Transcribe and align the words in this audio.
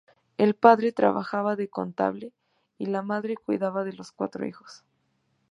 El 0.39 0.55
padre 0.55 0.93
trabajaba 0.93 1.55
de 1.55 1.67
contable 1.69 2.33
y 2.79 2.87
la 2.87 3.03
madre 3.03 3.35
cuidaba 3.37 3.83
de 3.83 3.93
los 3.93 4.11
cuatro 4.11 4.47
hijos. 4.47 4.83